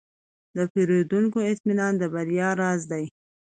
[0.55, 3.05] د پیرودونکو اطمینان د بریا راز دی.